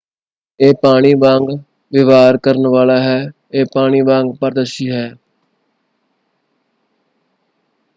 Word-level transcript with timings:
"ਇਹ 0.59 0.73
ਪਾਣੀ 0.81 1.13
ਵਾਂਗ 1.13 1.49
ਵਿਵਹਾਰ 1.93 2.37
ਕਰਨ 2.37 2.67
ਵਾਲਾ 2.67 2.97
ਹੈ। 3.03 3.31
ਇਹ 3.53 3.65
ਪਾਣੀ 3.73 4.01
ਵਾਂਗ 4.01 4.33
ਪਾਰਦਰਸ਼ੀ 4.39 4.89
ਹੈ। 4.91 5.09